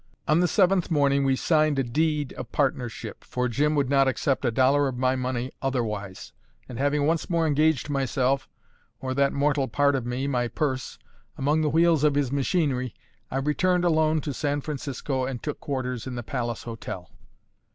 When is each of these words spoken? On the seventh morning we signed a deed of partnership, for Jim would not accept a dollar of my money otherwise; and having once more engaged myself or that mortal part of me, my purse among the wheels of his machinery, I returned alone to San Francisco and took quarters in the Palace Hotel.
On 0.27 0.39
the 0.39 0.47
seventh 0.47 0.89
morning 0.89 1.23
we 1.25 1.35
signed 1.35 1.77
a 1.77 1.83
deed 1.83 2.33
of 2.33 2.51
partnership, 2.51 3.23
for 3.23 3.47
Jim 3.47 3.75
would 3.75 3.87
not 3.87 4.07
accept 4.07 4.43
a 4.43 4.49
dollar 4.49 4.87
of 4.87 4.97
my 4.97 5.15
money 5.15 5.51
otherwise; 5.61 6.33
and 6.67 6.79
having 6.79 7.05
once 7.05 7.29
more 7.29 7.45
engaged 7.45 7.87
myself 7.87 8.49
or 8.99 9.13
that 9.13 9.31
mortal 9.31 9.67
part 9.67 9.93
of 9.95 10.03
me, 10.07 10.25
my 10.25 10.47
purse 10.47 10.97
among 11.37 11.61
the 11.61 11.69
wheels 11.69 12.03
of 12.03 12.15
his 12.15 12.31
machinery, 12.31 12.95
I 13.29 13.37
returned 13.37 13.85
alone 13.85 14.21
to 14.21 14.33
San 14.33 14.61
Francisco 14.61 15.25
and 15.25 15.43
took 15.43 15.59
quarters 15.59 16.07
in 16.07 16.15
the 16.15 16.23
Palace 16.23 16.63
Hotel. 16.63 17.07